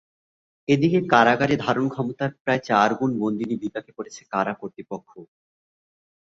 [0.67, 5.23] এদিকে কারাগারে ধারণক্ষমতার প্রায় চার গুণ বন্দী নিয়ে বিপাকে পড়েছে কারা কর্তৃপক্ষও।